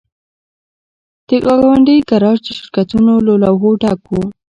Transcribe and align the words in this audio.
د 1.27 1.29
ګاونډۍ 1.45 1.97
ګراج 2.09 2.37
د 2.45 2.47
شرکتونو 2.57 3.11
له 3.27 3.33
لوحو 3.41 3.71
ډک 3.81 4.01
و 4.13 4.15